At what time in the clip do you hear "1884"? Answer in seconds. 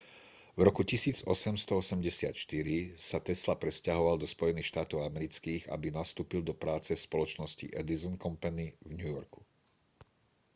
0.83-1.93